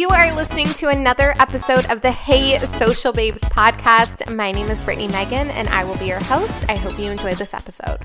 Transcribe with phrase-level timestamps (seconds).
[0.00, 4.34] You are listening to another episode of the Hey Social Babes podcast.
[4.34, 6.64] My name is Brittany Megan, and I will be your host.
[6.70, 7.98] I hope you enjoy this episode.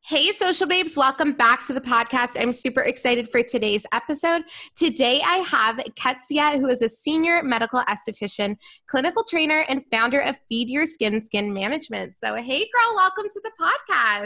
[0.00, 2.40] Hey, social babes, welcome back to the podcast.
[2.40, 4.44] I'm super excited for today's episode.
[4.76, 8.56] Today, I have Ketsia, who is a senior medical esthetician,
[8.86, 12.18] clinical trainer, and founder of Feed Your Skin Skin Management.
[12.18, 14.24] So, hey, girl, welcome to the podcast.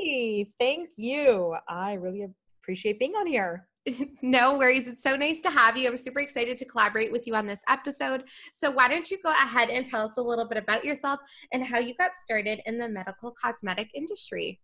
[0.00, 1.56] Hey, thank you.
[1.68, 2.22] I really
[2.68, 3.66] appreciate being on here.
[4.22, 4.88] no worries.
[4.88, 5.88] It's so nice to have you.
[5.88, 8.24] I'm super excited to collaborate with you on this episode.
[8.52, 11.18] So, why don't you go ahead and tell us a little bit about yourself
[11.54, 14.60] and how you got started in the medical cosmetic industry?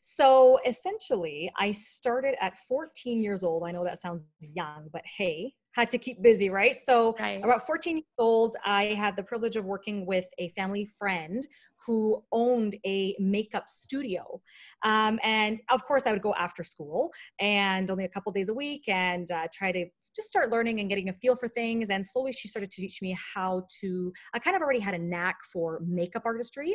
[0.00, 3.64] So essentially, I started at 14 years old.
[3.66, 6.80] I know that sounds young, but hey, had to keep busy, right?
[6.80, 7.44] So, right.
[7.44, 11.46] about 14 years old, I had the privilege of working with a family friend
[11.86, 14.40] who owned a makeup studio.
[14.84, 18.54] Um, and of course, I would go after school and only a couple days a
[18.54, 21.90] week and uh, try to just start learning and getting a feel for things.
[21.90, 24.12] And slowly, she started to teach me how to.
[24.34, 26.74] I kind of already had a knack for makeup artistry.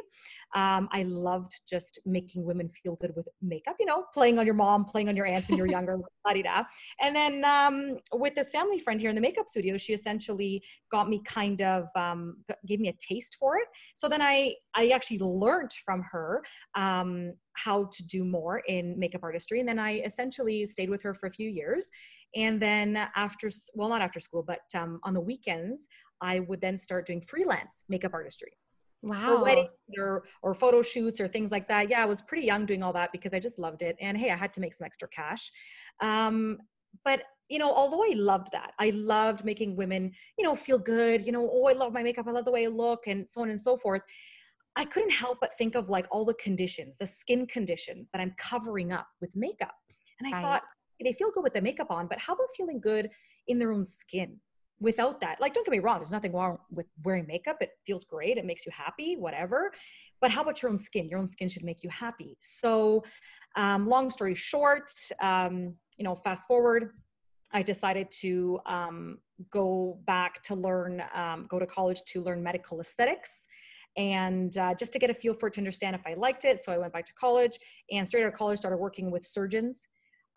[0.56, 4.56] Um, I loved just making women feel good with makeup, you know, playing on your
[4.56, 6.64] mom, playing on your aunt when you're younger, da
[7.02, 11.10] And then um, with this family friend here in the makeup studio, she essentially got
[11.10, 12.38] me kind of um,
[12.68, 13.68] gave me a taste for it.
[13.96, 16.44] So then I I actually learned from her
[16.76, 19.60] um, how to do more in makeup artistry.
[19.60, 21.86] And then I essentially stayed with her for a few years.
[22.36, 25.88] And then after, well, not after school, but um, on the weekends,
[26.22, 28.52] I would then start doing freelance makeup artistry.
[29.02, 29.38] Wow.
[29.38, 31.90] For weddings or, or photo shoots or things like that.
[31.90, 33.96] Yeah, I was pretty young doing all that because I just loved it.
[34.00, 35.52] And hey, I had to make some extra cash.
[36.02, 36.60] Um,
[37.04, 41.26] but you know, although I loved that, I loved making women, you know, feel good,
[41.26, 43.42] you know, oh, I love my makeup, I love the way I look, and so
[43.42, 44.02] on and so forth.
[44.76, 48.34] I couldn't help but think of like all the conditions, the skin conditions that I'm
[48.38, 49.76] covering up with makeup.
[50.20, 50.42] And I right.
[50.42, 50.64] thought,
[51.04, 53.10] they feel good with the makeup on, but how about feeling good
[53.48, 54.38] in their own skin
[54.80, 55.42] without that?
[55.42, 57.58] Like, don't get me wrong, there's nothing wrong with wearing makeup.
[57.60, 59.72] It feels great, it makes you happy, whatever.
[60.20, 61.10] But how about your own skin?
[61.10, 62.38] Your own skin should make you happy.
[62.40, 63.04] So,
[63.56, 66.92] um, long story short, um, you know, fast forward,
[67.52, 69.18] I decided to um,
[69.50, 73.48] go back to learn, um, go to college to learn medical aesthetics
[73.98, 76.64] and uh, just to get a feel for it to understand if I liked it.
[76.64, 77.60] So I went back to college
[77.92, 79.88] and straight out of college started working with surgeons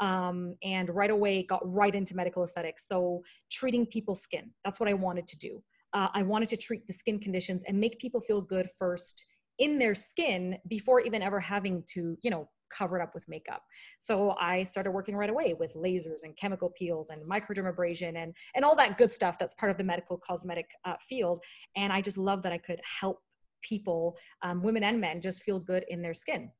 [0.00, 2.86] um, and right away got right into medical aesthetics.
[2.88, 5.62] So treating people's skin, that's what I wanted to do.
[5.92, 9.24] Uh, I wanted to treat the skin conditions and make people feel good first
[9.60, 13.62] in their skin before even ever having to, you know, cover it up with makeup.
[14.00, 18.64] So I started working right away with lasers and chemical peels and microdermabrasion and and
[18.64, 21.40] all that good stuff that's part of the medical cosmetic uh, field.
[21.76, 23.20] And I just love that I could help
[23.64, 26.50] people, um, women and men, just feel good in their skin.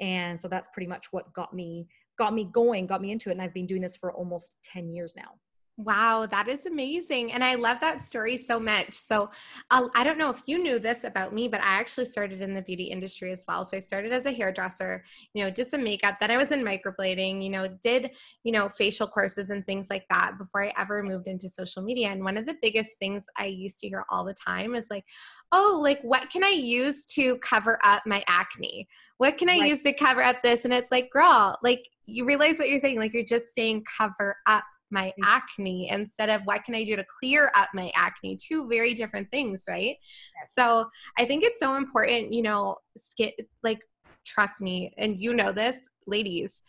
[0.00, 1.86] And so that's pretty much what got me
[2.18, 3.32] got me going, got me into it.
[3.32, 5.38] And I've been doing this for almost 10 years now.
[5.80, 7.30] Wow, that is amazing.
[7.30, 8.94] And I love that story so much.
[8.94, 9.30] So,
[9.70, 12.52] uh, I don't know if you knew this about me, but I actually started in
[12.52, 13.64] the beauty industry as well.
[13.64, 16.16] So, I started as a hairdresser, you know, did some makeup.
[16.18, 20.04] Then I was in microblading, you know, did, you know, facial courses and things like
[20.10, 22.08] that before I ever moved into social media.
[22.08, 25.04] And one of the biggest things I used to hear all the time is like,
[25.52, 28.88] oh, like, what can I use to cover up my acne?
[29.18, 29.70] What can I right.
[29.70, 30.64] use to cover up this?
[30.64, 32.98] And it's like, girl, like, you realize what you're saying.
[32.98, 35.24] Like, you're just saying cover up my mm.
[35.24, 38.36] acne instead of what can I do to clear up my acne?
[38.36, 39.96] Two very different things, right?
[40.36, 40.52] Yes.
[40.52, 40.88] So
[41.18, 43.32] I think it's so important, you know, skin,
[43.62, 43.80] like
[44.28, 46.62] trust me and you know this ladies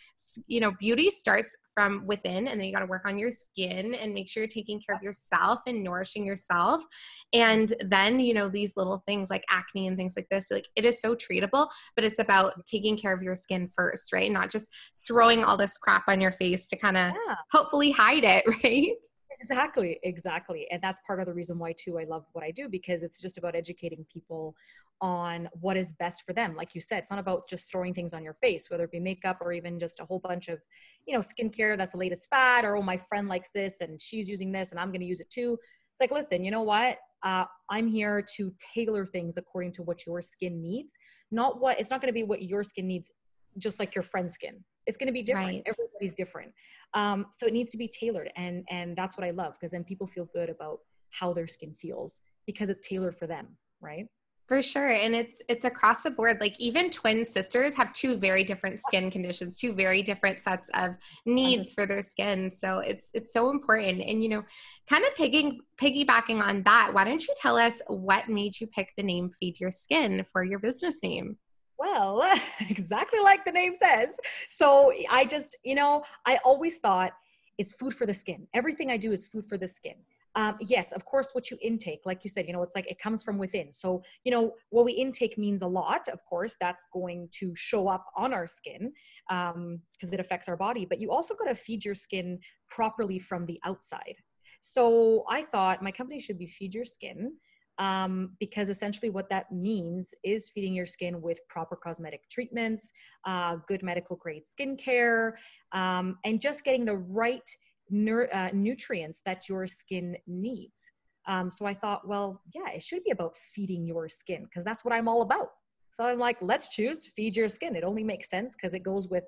[0.48, 3.96] you know beauty starts from within and then you got to work on your skin
[3.96, 6.84] and make sure you're taking care of yourself and nourishing yourself.
[7.32, 10.84] And then you know these little things like acne and things like this like it
[10.84, 14.30] is so treatable but it's about taking care of your skin first right?
[14.30, 14.70] Not just
[15.08, 17.36] throwing all this crap on your face to kind of yeah.
[17.52, 18.98] hopefully hide it right?
[19.42, 22.68] Exactly exactly and that's part of the reason why too i love what i do
[22.68, 24.54] because it's just about educating people
[25.02, 26.56] on what is best for them.
[26.56, 29.00] Like you said it's not about just throwing things on your face whether it be
[29.00, 30.60] makeup or even just a whole bunch of
[31.08, 34.30] you know skincare that's the latest fad or oh my friend likes this and she's
[34.30, 35.58] using this and i'm going to use it too.
[35.92, 36.98] It's like listen you know what?
[37.22, 40.98] Uh, i'm here to tailor things according to what your skin needs
[41.32, 43.12] not what it's not going to be what your skin needs
[43.58, 44.64] just like your friend's skin.
[44.86, 45.54] It's going to be different.
[45.54, 45.64] Right.
[45.66, 46.52] everybody's different.
[46.94, 49.84] Um, so it needs to be tailored and and that's what i love because then
[49.84, 50.80] people feel good about
[51.12, 53.48] how their skin feels because it's tailored for them
[53.82, 54.08] right
[54.50, 58.44] for sure and it's it's across the board like even twin sisters have two very
[58.44, 60.96] different skin conditions two very different sets of
[61.28, 61.82] needs mm-hmm.
[61.82, 64.44] for their skin so it's it's so important and you know
[64.90, 68.92] kind of pigging piggybacking on that why don't you tell us what made you pick
[68.98, 71.38] the name feed your skin for your business name
[71.78, 72.22] well,
[72.70, 74.14] exactly like the name says.
[74.50, 77.14] So I just, you know, I always thought
[77.58, 78.48] it's food for the skin.
[78.54, 79.96] Everything I do is food for the skin.
[80.36, 83.00] Um, yes, of course, what you intake, like you said, you know, it's like it
[83.00, 83.74] comes from within.
[83.74, 86.08] So, you know, what we intake means a lot.
[86.08, 88.92] Of course, that's going to show up on our skin
[89.28, 89.82] because um,
[90.14, 90.86] it affects our body.
[90.86, 92.40] But you also got to feed your skin
[92.70, 94.16] properly from the outside.
[94.62, 97.34] So I thought my company should be Feed Your Skin
[97.80, 102.92] um, because essentially what that means is feeding your skin with proper cosmetic treatments,
[103.26, 105.32] uh, good medical grade skincare,
[105.72, 107.50] um, and just getting the right
[107.92, 110.92] uh, nutrients that your skin needs.
[111.28, 114.84] Um, so I thought, well, yeah, it should be about feeding your skin because that's
[114.84, 115.50] what I'm all about.
[115.92, 117.76] So I'm like, let's choose feed your skin.
[117.76, 119.26] It only makes sense because it goes with,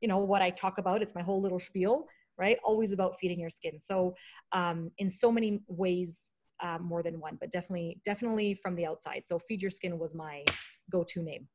[0.00, 1.02] you know, what I talk about.
[1.02, 2.06] It's my whole little spiel,
[2.38, 2.58] right?
[2.62, 3.78] Always about feeding your skin.
[3.78, 4.14] So
[4.52, 6.30] um, in so many ways,
[6.62, 9.22] uh, more than one, but definitely, definitely from the outside.
[9.24, 10.44] So Feed Your Skin was my
[10.90, 11.48] go-to name.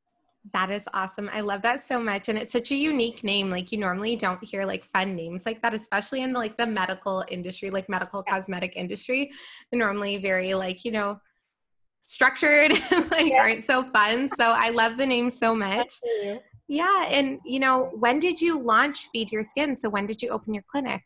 [0.52, 1.28] That is awesome.
[1.32, 2.28] I love that so much.
[2.28, 3.50] And it's such a unique name.
[3.50, 6.66] Like you normally don't hear like fun names like that, especially in the, like the
[6.66, 8.34] medical industry, like medical yeah.
[8.34, 9.32] cosmetic industry.
[9.70, 11.20] They're normally very like, you know,
[12.04, 12.72] structured,
[13.10, 13.40] like yes.
[13.40, 14.28] aren't so fun.
[14.36, 15.94] So I love the name so much.
[16.68, 17.06] Yeah.
[17.08, 19.74] And you know, when did you launch Feed Your Skin?
[19.76, 21.02] So when did you open your clinic?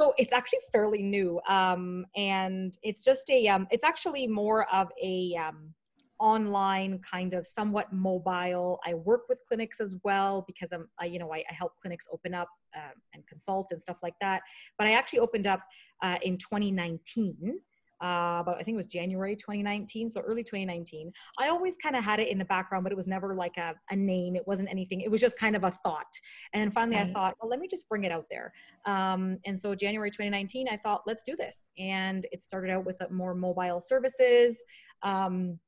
[0.00, 3.46] So it's actually fairly new, um, and it's just a.
[3.46, 5.72] Um, it's actually more of a um,
[6.18, 8.80] online kind of somewhat mobile.
[8.86, 12.06] I work with clinics as well because I'm, I, you know, I, I help clinics
[12.12, 14.42] open up um, and consult and stuff like that.
[14.78, 15.60] But I actually opened up
[16.02, 17.60] uh, in 2019
[18.00, 21.10] uh, but I think it was January 2019, so early 2019.
[21.38, 23.74] I always kind of had it in the background, but it was never like a,
[23.90, 24.36] a name.
[24.36, 25.00] It wasn't anything.
[25.00, 26.12] It was just kind of a thought.
[26.52, 27.06] And finally, right.
[27.06, 28.52] I thought, well, let me just bring it out there.
[28.84, 31.70] Um, and so January 2019, I thought, let's do this.
[31.78, 34.58] And it started out with more mobile services,
[35.02, 35.58] um,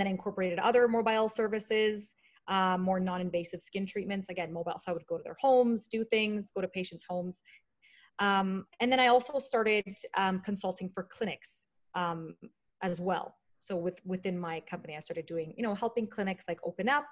[0.00, 2.14] then incorporated other mobile services.
[2.46, 6.04] Um, more non-invasive skin treatments again mobile so i would go to their homes do
[6.04, 7.40] things go to patients homes
[8.18, 12.34] um, and then I also started um, consulting for clinics um,
[12.82, 13.36] as well.
[13.58, 17.06] So with within my company, I started doing, you know, helping clinics like open up.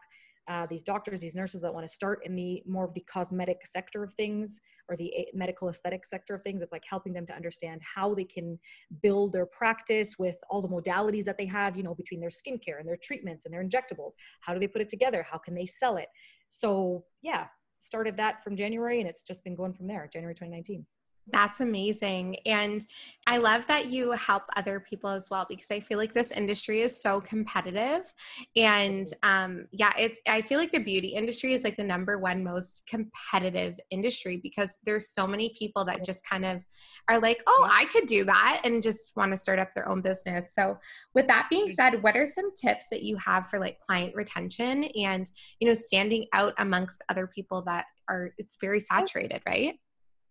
[0.49, 3.59] Uh, these doctors, these nurses that want to start in the more of the cosmetic
[3.65, 6.63] sector of things or the medical aesthetic sector of things.
[6.63, 8.59] It's like helping them to understand how they can
[9.03, 12.81] build their practice with all the modalities that they have, you know, between their skincare
[12.81, 14.13] and their treatments and their injectables.
[14.41, 15.25] How do they put it together?
[15.29, 16.09] How can they sell it?
[16.49, 17.47] So yeah,
[17.79, 20.85] started that from January and it's just been going from there, January 2019.
[21.31, 22.37] That's amazing.
[22.47, 22.85] And
[23.29, 26.81] I love that you help other people as well because I feel like this industry
[26.81, 28.13] is so competitive.
[28.57, 32.43] And um, yeah, it's, I feel like the beauty industry is like the number one
[32.43, 36.65] most competitive industry because there's so many people that just kind of
[37.09, 40.03] are like, oh, I could do that and just want to start up their own
[40.03, 40.53] business.
[40.53, 40.79] So,
[41.15, 44.85] with that being said, what are some tips that you have for like client retention
[44.97, 45.31] and,
[45.61, 49.79] you know, standing out amongst other people that are, it's very saturated, right?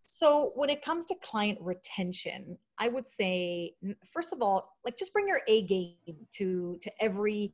[0.03, 3.74] So when it comes to client retention, I would say
[4.06, 5.95] first of all, like just bring your A game
[6.31, 7.53] to to every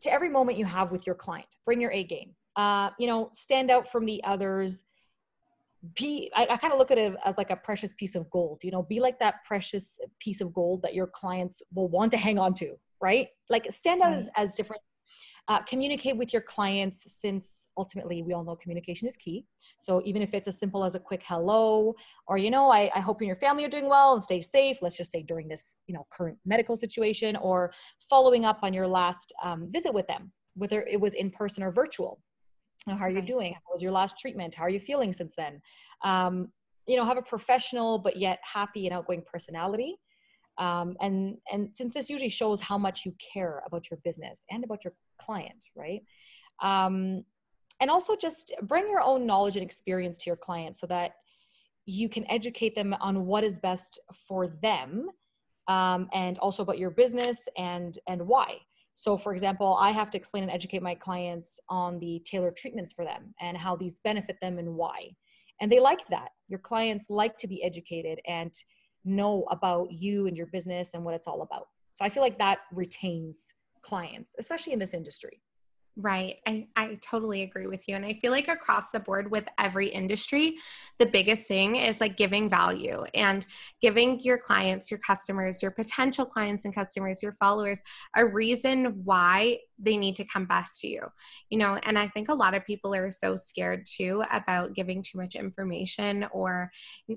[0.00, 1.46] to every moment you have with your client.
[1.64, 2.34] Bring your A game.
[2.56, 4.84] Uh, you know, stand out from the others.
[5.94, 8.62] Be I, I kind of look at it as like a precious piece of gold.
[8.62, 12.18] You know, be like that precious piece of gold that your clients will want to
[12.18, 13.28] hang on to, right?
[13.48, 14.82] Like stand out as, as different
[15.48, 19.44] uh, communicate with your clients since ultimately we all know communication is key.
[19.78, 21.94] So even if it's as simple as a quick hello,
[22.28, 24.40] or, you know, I, I hope you and your family are doing well and stay
[24.40, 27.72] safe, let's just say during this, you know, current medical situation, or
[28.08, 31.72] following up on your last um, visit with them, whether it was in person or
[31.72, 32.20] virtual.
[32.86, 33.54] how are you doing?
[33.54, 34.54] How was your last treatment?
[34.54, 35.60] How are you feeling since then?
[36.04, 36.52] Um,
[36.86, 39.96] you know, have a professional but yet happy and outgoing personality
[40.58, 44.64] um, and and since this usually shows how much you care about your business and
[44.64, 46.02] about your client right?
[46.62, 47.24] Um,
[47.80, 51.12] and also just bring your own knowledge and experience to your client so that
[51.84, 55.08] you can educate them on what is best for them
[55.68, 58.58] um, and also about your business and and why.
[58.94, 62.92] So for example i have to explain and educate my clients on the tailored treatments
[62.92, 65.10] for them and how these benefit them and why.
[65.60, 66.30] And they like that.
[66.48, 68.52] Your clients like to be educated and
[69.04, 71.68] know about you and your business and what it's all about.
[71.90, 75.42] So I feel like that retains clients, especially in this industry.
[75.94, 76.36] Right.
[76.46, 77.94] I, I totally agree with you.
[77.96, 80.56] And I feel like across the board with every industry,
[80.98, 83.46] the biggest thing is like giving value and
[83.82, 87.78] giving your clients, your customers, your potential clients and customers, your followers
[88.16, 91.02] a reason why they need to come back to you.
[91.50, 95.02] You know, and I think a lot of people are so scared too about giving
[95.02, 96.70] too much information or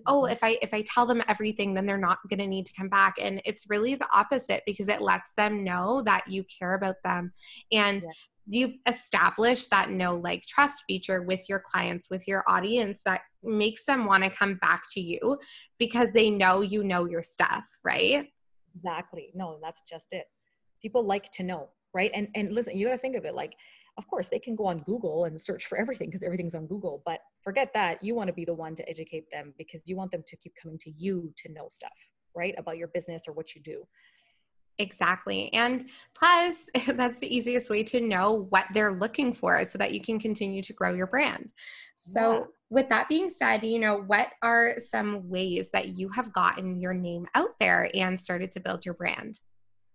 [0.05, 2.73] oh, if I if I tell them everything, then they're not going to need to
[2.73, 3.15] come back.
[3.21, 7.31] And it's really the opposite because it lets them know that you care about them
[7.71, 8.11] and yeah
[8.47, 13.85] you've established that no like trust feature with your clients with your audience that makes
[13.85, 15.37] them want to come back to you
[15.79, 18.27] because they know you know your stuff right?
[18.73, 19.31] Exactly.
[19.33, 20.25] No that's just it.
[20.81, 22.11] People like to know right?
[22.13, 23.53] And and listen you got to think of it like
[23.97, 27.01] of course they can go on google and search for everything because everything's on google
[27.05, 30.11] but forget that you want to be the one to educate them because you want
[30.11, 31.93] them to keep coming to you to know stuff
[32.35, 32.53] right?
[32.57, 33.87] About your business or what you do
[34.79, 35.53] Exactly.
[35.53, 40.01] And plus, that's the easiest way to know what they're looking for so that you
[40.01, 41.53] can continue to grow your brand.
[41.95, 42.43] So, yeah.
[42.69, 46.93] with that being said, you know, what are some ways that you have gotten your
[46.93, 49.39] name out there and started to build your brand?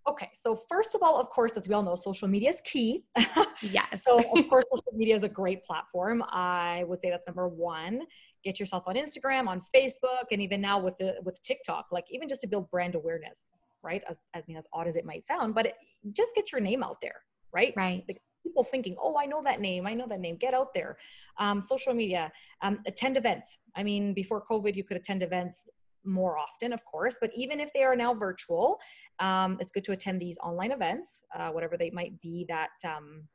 [0.09, 3.05] Okay, so first of all, of course, as we all know, social media is key.
[3.63, 4.05] Yes.
[4.05, 6.25] so, of course, social media is a great platform.
[6.31, 8.01] I would say that's number one.
[8.43, 12.27] Get yourself on Instagram, on Facebook, and even now with the with TikTok, like even
[12.27, 14.03] just to build brand awareness right?
[14.09, 15.75] As, as, I mean, as odd as it might sound, but it,
[16.13, 17.23] just get your name out there,
[17.53, 17.73] right?
[17.77, 18.05] Right.
[18.09, 19.87] Like people thinking, oh, I know that name.
[19.87, 20.37] I know that name.
[20.37, 20.97] Get out there.
[21.39, 22.33] Um, social media,
[22.63, 23.59] um, attend events.
[23.77, 25.69] I mean, before COVID, you could attend events
[26.05, 28.79] more often, of course, but even if they are now virtual,
[29.19, 33.29] um, it's good to attend these online events, uh, whatever they might be that um,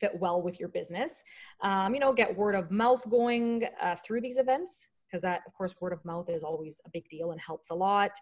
[0.00, 1.22] fit well with your business.
[1.62, 5.54] Um, you know, get word of mouth going uh, through these events because that, of
[5.54, 8.12] course, word of mouth is always a big deal and helps a lot.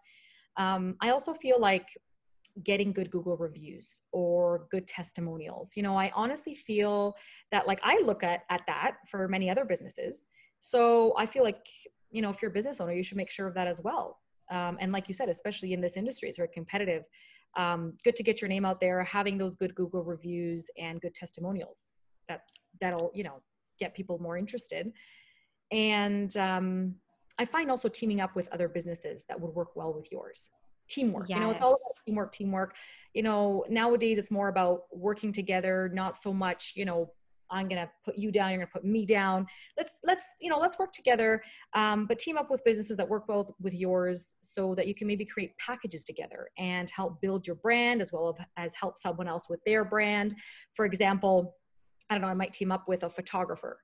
[0.57, 1.89] Um, I also feel like
[2.63, 5.73] getting good Google reviews or good testimonials.
[5.77, 7.17] You know, I honestly feel
[7.51, 10.29] that like I look at at that for many other businesses.
[10.61, 11.67] So I feel like,
[12.11, 14.21] you know, if you're a business owner, you should make sure of that as well.
[14.51, 17.05] Um, and like you said, especially in this industry, it's very competitive.
[17.57, 21.15] Um, good to get your name out there, having those good Google reviews and good
[21.15, 21.91] testimonials.
[22.29, 23.43] That's that'll you know
[23.81, 24.93] get people more interested.
[25.73, 26.95] And um,
[27.38, 30.50] I find also teaming up with other businesses that would work well with yours.
[30.88, 31.29] Teamwork.
[31.29, 31.38] Yes.
[31.38, 32.76] You know, it's all about teamwork, teamwork.
[33.14, 37.11] You know, nowadays it's more about working together, not so much, you know,
[37.50, 39.47] I'm gonna put you down, you're gonna put me down.
[39.76, 41.43] Let's let's you know let's work together,
[41.75, 45.07] um, but team up with businesses that work well with yours, so that you can
[45.07, 49.49] maybe create packages together and help build your brand as well as help someone else
[49.49, 50.35] with their brand.
[50.75, 51.55] For example,
[52.11, 53.79] I don't know, I might team up with a photographer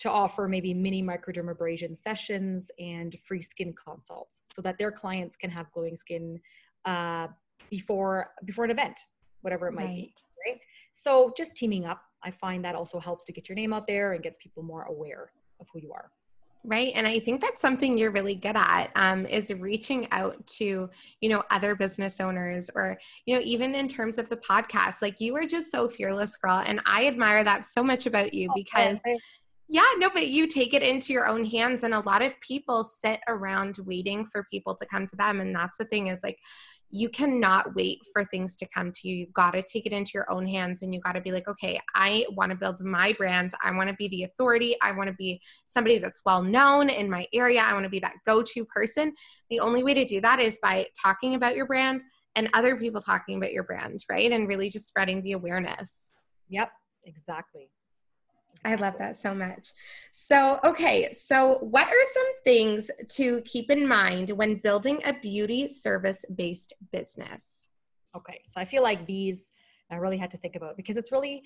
[0.00, 5.50] to offer maybe mini microdermabrasion sessions and free skin consults so that their clients can
[5.50, 6.40] have glowing skin
[6.86, 7.28] uh,
[7.68, 8.98] before before an event
[9.42, 9.96] whatever it might right.
[9.96, 10.14] be
[10.46, 10.60] right
[10.92, 14.12] so just teaming up i find that also helps to get your name out there
[14.12, 15.30] and gets people more aware
[15.60, 16.10] of who you are
[16.64, 20.88] right and i think that's something you're really good at um, is reaching out to
[21.20, 25.20] you know other business owners or you know even in terms of the podcast like
[25.20, 29.00] you are just so fearless girl and i admire that so much about you because
[29.72, 31.84] yeah, no, but you take it into your own hands.
[31.84, 35.40] And a lot of people sit around waiting for people to come to them.
[35.40, 36.40] And that's the thing is like,
[36.90, 39.14] you cannot wait for things to come to you.
[39.14, 41.46] You've got to take it into your own hands and you got to be like,
[41.46, 43.52] okay, I want to build my brand.
[43.62, 44.74] I want to be the authority.
[44.82, 47.60] I want to be somebody that's well known in my area.
[47.60, 49.14] I want to be that go to person.
[49.50, 52.02] The only way to do that is by talking about your brand
[52.34, 54.32] and other people talking about your brand, right?
[54.32, 56.10] And really just spreading the awareness.
[56.48, 56.72] Yep,
[57.04, 57.70] exactly.
[58.64, 59.72] I love that so much.
[60.12, 65.66] So, okay, so what are some things to keep in mind when building a beauty
[65.66, 67.70] service based business?
[68.14, 69.50] Okay, so I feel like these
[69.90, 71.42] I really had to think about because it's really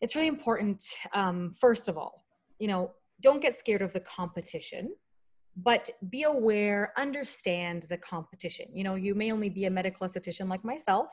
[0.00, 2.24] it's really important um, first of all,
[2.58, 4.94] you know, don't get scared of the competition
[5.64, 10.48] but be aware understand the competition you know you may only be a medical esthetician
[10.48, 11.10] like myself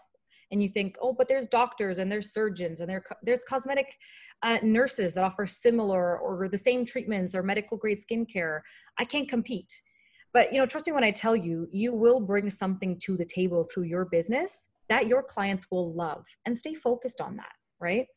[0.52, 3.98] and you think oh but there's doctors and there's surgeons and there, there's cosmetic
[4.44, 8.60] uh, nurses that offer similar or the same treatments or medical grade skincare.
[9.00, 9.82] I can't compete.
[10.34, 13.26] But you know trust me when i tell you you will bring something to the
[13.26, 18.08] table through your business that your clients will love and stay focused on that right?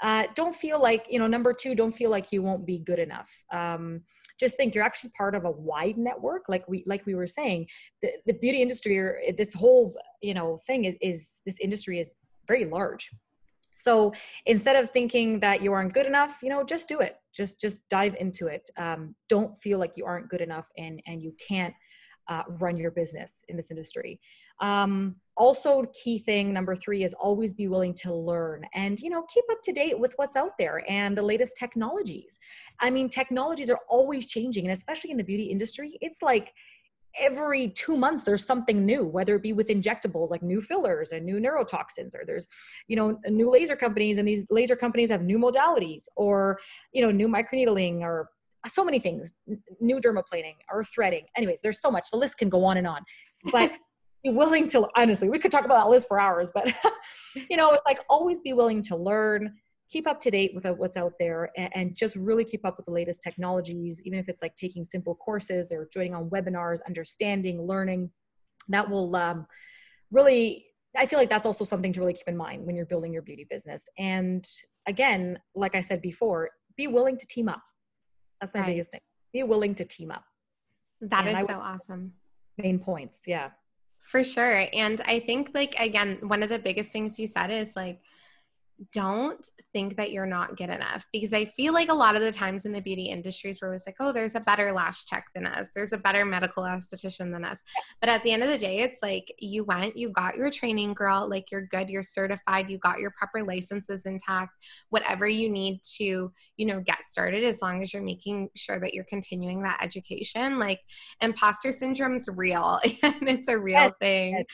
[0.00, 2.98] Uh, don't feel like you know number two don't feel like you won't be good
[2.98, 3.30] enough.
[3.52, 4.00] Um,
[4.40, 7.68] just think you're actually part of a wide network like we like we were saying.
[8.00, 12.16] The, the beauty industry or this whole you know thing is, is this industry is
[12.46, 13.10] very large.
[13.74, 14.12] So
[14.46, 17.16] instead of thinking that you aren't good enough you know just do it.
[17.32, 18.68] Just just dive into it.
[18.76, 21.74] Um, don't feel like you aren't good enough and and you can't
[22.28, 24.20] uh, run your business in this industry.
[24.60, 29.22] Um, also key thing number three is always be willing to learn and you know
[29.32, 32.38] keep up to date with what's out there and the latest technologies.
[32.80, 36.52] I mean technologies are always changing and especially in the beauty industry it's like
[37.20, 41.24] every two months there's something new whether it be with injectables like new fillers and
[41.24, 42.46] new neurotoxins or there's
[42.88, 46.58] you know new laser companies and these laser companies have new modalities or
[46.92, 48.30] you know new microneedling or
[48.66, 49.34] so many things
[49.80, 51.24] new dermaplaning or threading.
[51.36, 52.08] Anyways there's so much.
[52.10, 53.02] The list can go on and on.
[53.50, 53.72] But
[54.24, 56.72] be willing to honestly we could talk about that list for hours but
[57.50, 59.52] you know it's like always be willing to learn
[59.92, 62.86] keep up to date with what's out there and, and, just really keep up with
[62.86, 67.62] the latest technologies even if it's like taking simple courses or joining on webinars understanding
[67.66, 68.10] learning
[68.68, 69.46] that will um,
[70.10, 70.64] really
[70.96, 73.22] i feel like that's also something to really keep in mind when you're building your
[73.22, 73.88] beauty business.
[73.98, 74.46] And
[74.86, 77.62] again like i said before be willing to team up.
[78.40, 78.68] That's my right.
[78.68, 79.00] biggest thing.
[79.32, 80.24] Be willing to team up.
[81.02, 82.14] That and is so awesome.
[82.56, 83.50] Main points yeah.
[84.02, 84.66] For sure.
[84.72, 88.00] And i think like again one of the biggest things you said is like
[88.92, 92.32] don't think that you're not good enough because I feel like a lot of the
[92.32, 95.46] times in the beauty industries where it's like, oh, there's a better lash tech than
[95.46, 97.62] us, there's a better medical esthetician than us.
[98.00, 100.94] But at the end of the day, it's like you went, you got your training,
[100.94, 104.52] girl, like you're good, you're certified, you got your proper licenses intact,
[104.90, 108.94] whatever you need to, you know, get started as long as you're making sure that
[108.94, 110.58] you're continuing that education.
[110.58, 110.80] Like
[111.20, 113.92] imposter syndrome's real and it's a real yes.
[114.00, 114.32] thing.
[114.34, 114.44] Yes.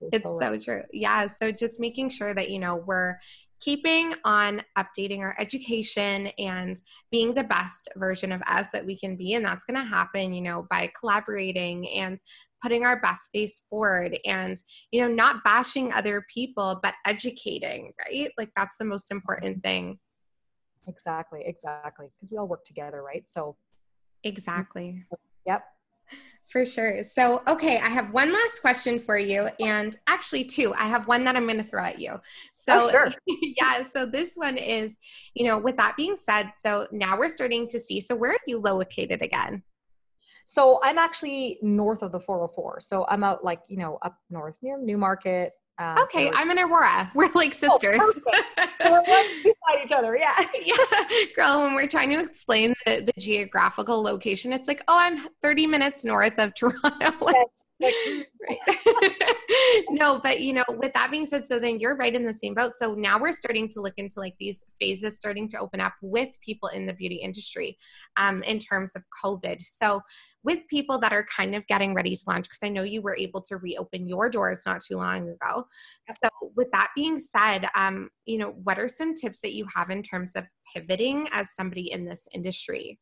[0.00, 0.82] It's, it's so true.
[0.92, 1.26] Yeah.
[1.26, 3.16] So just making sure that, you know, we're
[3.60, 9.16] keeping on updating our education and being the best version of us that we can
[9.16, 9.34] be.
[9.34, 12.18] And that's going to happen you know by collaborating and
[12.62, 14.56] putting our best face forward and
[14.90, 18.30] you know not bashing other people but educating right?
[18.38, 19.68] Like that's the most important mm-hmm.
[19.68, 19.98] thing.
[20.88, 22.06] Exactly exactly.
[22.14, 23.26] Because we all work together right?
[23.26, 23.56] So
[24.22, 25.04] exactly.
[25.46, 25.64] Yep
[26.48, 27.02] for sure.
[27.02, 30.72] So, okay, I have one last question for you, and actually, two.
[30.74, 32.20] I have one that I'm going to throw at you.
[32.54, 33.08] So, oh, sure.
[33.42, 33.82] yeah.
[33.82, 34.98] So, this one is,
[35.34, 38.00] you know, with that being said, so now we're starting to see.
[38.00, 39.62] So, where are you located again?
[40.46, 42.80] So, I'm actually north of the 404.
[42.80, 47.10] So, I'm out like, you know, up north near Newmarket, um, okay, I'm in Aurora.
[47.14, 48.00] We're like oh, sisters.
[48.00, 48.12] Oh,
[48.84, 50.16] we're right beside each other.
[50.16, 50.32] Yeah.
[50.64, 50.74] yeah.
[51.34, 55.66] Girl, when we're trying to explain the, the geographical location, it's like, oh, I'm 30
[55.66, 57.12] minutes north of Toronto.
[59.90, 62.54] no, but you know, with that being said, so then you're right in the same
[62.54, 62.72] boat.
[62.74, 66.28] So now we're starting to look into like these phases starting to open up with
[66.40, 67.76] people in the beauty industry
[68.16, 69.62] um, in terms of COVID.
[69.62, 70.00] So
[70.44, 73.16] with people that are kind of getting ready to launch, because I know you were
[73.16, 75.64] able to reopen your doors not too long ago.
[76.04, 79.90] So with that being said, um, you know, what are some tips that you have
[79.90, 82.98] in terms of pivoting as somebody in this industry?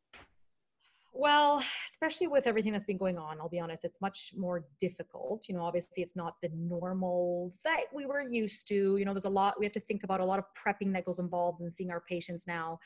[1.17, 5.49] Well, especially with everything that's been going on, I'll be honest, it's much more difficult.
[5.49, 8.97] You know, obviously, it's not the normal that we were used to.
[8.97, 11.05] You know, there's a lot we have to think about, a lot of prepping that
[11.05, 12.81] goes involved in seeing our patients now.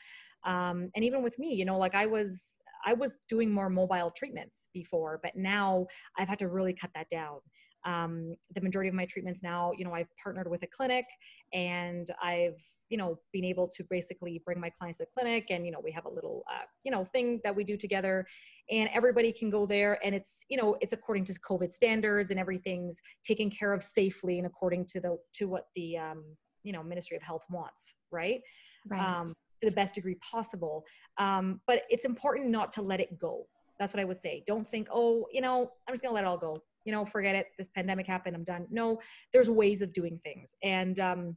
[0.45, 2.43] Um, and even with me, you know, like I was,
[2.85, 5.87] I was doing more mobile treatments before, but now
[6.17, 7.39] I've had to really cut that down
[7.85, 11.05] um, the majority of my treatments now you know i've partnered with a clinic
[11.53, 15.65] and i've you know been able to basically bring my clients to the clinic and
[15.65, 18.25] you know we have a little uh, you know thing that we do together
[18.69, 22.39] and everybody can go there and it's you know it's according to covid standards and
[22.39, 26.23] everything's taken care of safely and according to the to what the um,
[26.63, 28.41] you know ministry of health wants right,
[28.89, 28.99] right.
[28.99, 30.85] Um, to the best degree possible.
[31.17, 33.45] Um, but it's important not to let it go.
[33.77, 34.43] That's what i would say.
[34.45, 37.35] Don't think oh you know i'm just gonna let it all go you know, forget
[37.35, 37.45] it.
[37.55, 38.35] This pandemic happened.
[38.35, 38.65] I'm done.
[38.71, 38.99] No,
[39.31, 41.35] there's ways of doing things and um,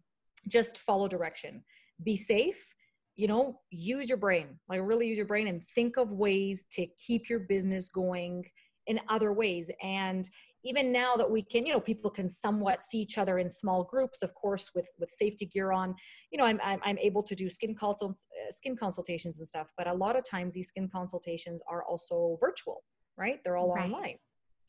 [0.49, 1.63] just follow direction.
[2.03, 2.75] Be safe.
[3.17, 6.87] You know, use your brain, like really use your brain and think of ways to
[7.07, 8.47] keep your business going
[8.87, 9.71] in other ways.
[9.83, 10.27] And
[10.65, 13.85] even now that we can, you know, people can somewhat see each other in small
[13.85, 15.95] groups, of course, with with safety gear on.
[16.31, 19.71] You know, I'm I'm, I'm able to do skin consults, uh, skin consultations and stuff.
[19.77, 22.85] But a lot of times, these skin consultations are also virtual,
[23.19, 23.39] right?
[23.45, 23.85] They're all right.
[23.85, 24.17] online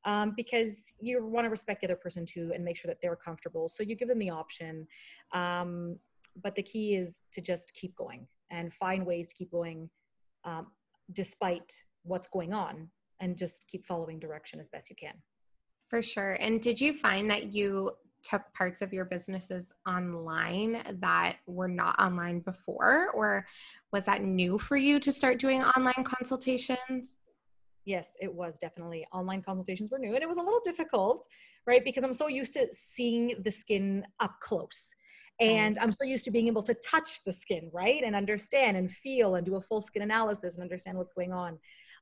[0.05, 3.15] um, because you want to respect the other person too and make sure that they're
[3.15, 3.67] comfortable.
[3.67, 4.87] So you give them the option.
[5.33, 5.97] Um,
[6.41, 9.89] but the key is to just keep going and find ways to keep going
[10.45, 10.67] um,
[11.11, 12.89] despite what's going on
[13.19, 15.13] and just keep following direction as best you can.
[15.89, 16.37] For sure.
[16.39, 17.91] And did you find that you
[18.23, 23.45] took parts of your businesses online that were not online before or
[23.91, 27.17] was that new for you to start doing online consultations
[27.85, 29.05] Yes, it was definitely.
[29.11, 31.27] Online consultations were new and it was a little difficult,
[31.67, 31.83] right?
[31.83, 34.95] Because I'm so used to seeing the skin up close.
[35.39, 38.03] And I'm so used to being able to touch the skin, right?
[38.03, 41.59] And understand and feel and do a full skin analysis and understand what's going on.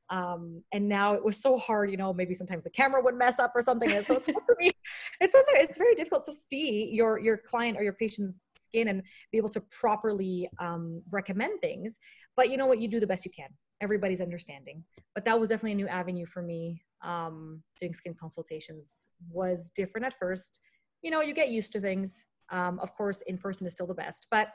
[0.09, 3.39] Um, and now it was so hard, you know, maybe sometimes the camera would mess
[3.39, 3.89] up or something.
[3.89, 4.71] And so it's hard for me.
[5.21, 9.37] It's, it's very difficult to see your, your client or your patient's skin and be
[9.37, 11.99] able to properly um, recommend things.
[12.35, 12.81] But you know what?
[12.81, 13.49] You do the best you can
[13.81, 14.83] everybody's understanding.
[15.13, 16.81] But that was definitely a new avenue for me.
[17.03, 20.59] Um, doing skin consultations was different at first.
[21.01, 22.25] You know, you get used to things.
[22.51, 24.49] Um, of course, in person is still the best, but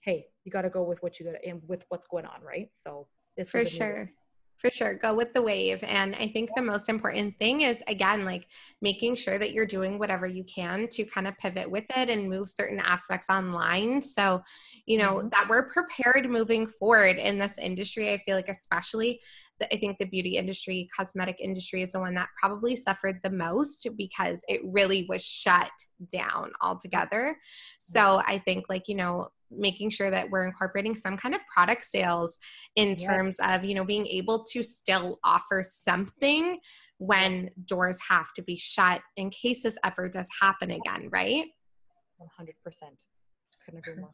[0.00, 2.70] hey, you got to go with what you got and with what's going on, right?
[2.72, 4.10] So this for sure.
[4.62, 5.82] For sure go with the wave.
[5.82, 8.46] And i think the most important thing is again like
[8.80, 12.30] making sure that you're doing whatever you can to kind of pivot with it and
[12.30, 14.00] move certain aspects online.
[14.00, 14.42] So
[14.86, 15.28] you know mm-hmm.
[15.30, 19.20] that we're prepared moving forward in this industry i feel like especially
[19.58, 23.30] the, i think the beauty industry cosmetic industry is the one that probably suffered the
[23.30, 25.70] most because it really was shut
[26.10, 27.36] down altogether.
[27.78, 31.84] So i think like you know making sure that we're incorporating some kind of product
[31.84, 32.38] sales
[32.76, 36.58] in terms of you know being able to still offer something
[36.98, 37.44] when yes.
[37.66, 41.46] doors have to be shut in case this ever does happen again right
[42.20, 42.48] 100%
[43.64, 44.10] couldn't agree more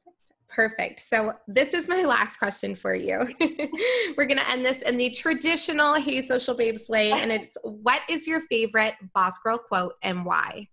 [0.48, 1.00] Perfect.
[1.00, 3.18] So, this is my last question for you.
[4.16, 7.12] We're going to end this in the traditional Hey Social Babes way.
[7.12, 10.68] And it's what is your favorite Boss Girl quote and why?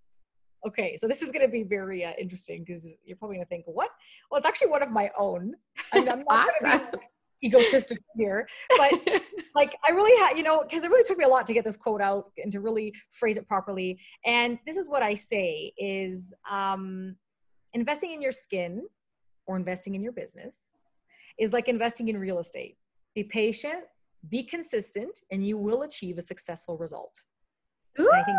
[0.66, 3.50] Okay, so this is going to be very uh, interesting because you're probably going to
[3.50, 3.92] think, what?
[4.30, 5.54] Well, it's actually one of my own.
[5.94, 7.00] I mean, I'm not awesome.
[7.44, 8.48] egotistic here,
[8.78, 8.92] but
[9.56, 11.66] like I really had, you know, because it really took me a lot to get
[11.66, 14.00] this quote out and to really phrase it properly.
[14.26, 17.16] And this is what I say is um,
[17.74, 18.88] investing in your skin
[19.46, 20.74] or investing in your business
[21.38, 22.78] is like investing in real estate.
[23.14, 23.84] Be patient,
[24.30, 27.22] be consistent, and you will achieve a successful result.
[28.00, 28.38] I think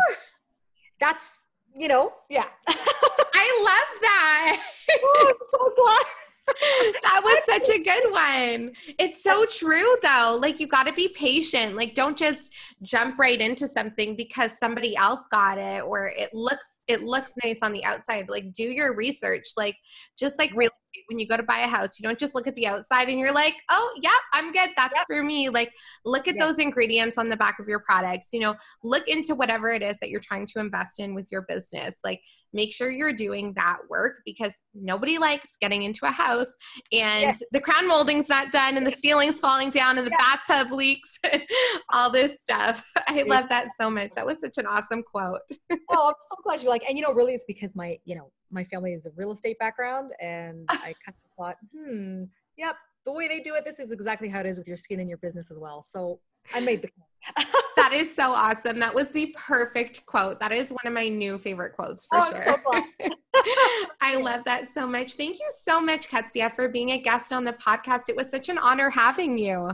[0.99, 1.31] that's
[1.77, 2.47] you know, yeah.
[2.67, 4.61] I love that.
[5.03, 6.05] oh, I'm so glad
[7.03, 8.71] that was such a good one.
[8.97, 10.37] It's so true though.
[10.41, 11.75] Like you got to be patient.
[11.75, 16.81] Like don't just jump right into something because somebody else got it or it looks
[16.87, 18.29] it looks nice on the outside.
[18.29, 19.45] Like do your research.
[19.57, 19.75] Like
[20.17, 20.69] just like real
[21.07, 23.19] when you go to buy a house, you don't just look at the outside and
[23.19, 24.69] you're like, "Oh, yeah, I'm good.
[24.75, 25.05] That's yep.
[25.07, 25.73] for me." Like
[26.05, 26.45] look at yep.
[26.45, 28.29] those ingredients on the back of your products.
[28.33, 31.45] You know, look into whatever it is that you're trying to invest in with your
[31.47, 31.99] business.
[32.03, 32.21] Like
[32.53, 36.55] make sure you're doing that work because nobody likes getting into a house
[36.91, 37.43] and yes.
[37.51, 41.19] the crown molding's not done and the ceiling's falling down and the bathtub leaks
[41.91, 45.39] all this stuff i love that so much that was such an awesome quote
[45.71, 48.31] oh i'm so glad you like and you know really it's because my you know
[48.51, 52.23] my family is a real estate background and i kind of thought hmm
[52.57, 54.99] yep the way they do it this is exactly how it is with your skin
[54.99, 56.19] and your business as well so
[56.53, 56.89] i made the
[57.75, 58.79] that is so awesome.
[58.79, 60.39] That was the perfect quote.
[60.39, 62.63] That is one of my new favorite quotes for oh, sure.
[62.99, 63.09] So
[64.01, 65.13] I love that so much.
[65.13, 68.09] Thank you so much, Katsia, for being a guest on the podcast.
[68.09, 69.71] It was such an honor having you.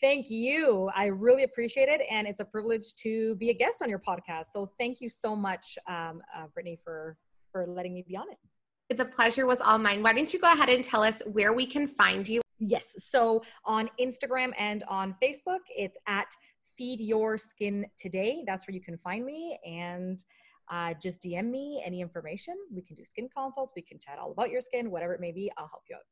[0.00, 0.90] Thank you.
[0.96, 2.00] I really appreciate it.
[2.10, 4.46] And it's a privilege to be a guest on your podcast.
[4.52, 7.16] So thank you so much, um, uh, Brittany, for,
[7.52, 8.96] for letting me be on it.
[8.96, 10.02] The pleasure was all mine.
[10.02, 12.40] Why don't you go ahead and tell us where we can find you?
[12.58, 12.94] Yes.
[12.98, 16.28] So on Instagram and on Facebook, it's at
[16.76, 18.42] Feed Your Skin Today.
[18.46, 19.58] That's where you can find me.
[19.64, 20.22] And
[20.70, 22.54] uh, just DM me any information.
[22.74, 23.72] We can do skin consults.
[23.76, 25.50] We can chat all about your skin, whatever it may be.
[25.56, 26.02] I'll help you out.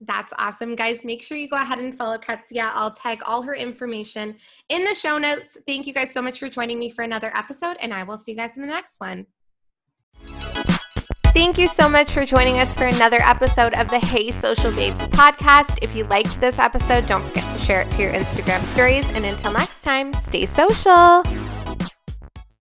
[0.00, 1.04] That's awesome, guys.
[1.04, 2.70] Make sure you go ahead and follow Katsia.
[2.74, 4.36] I'll tag all her information
[4.68, 5.56] in the show notes.
[5.66, 8.32] Thank you guys so much for joining me for another episode, and I will see
[8.32, 9.26] you guys in the next one.
[11.34, 15.08] Thank you so much for joining us for another episode of the Hey Social Babes
[15.08, 15.80] podcast.
[15.82, 19.10] If you liked this episode, don't forget to share it to your Instagram stories.
[19.10, 21.24] And until next time, stay social.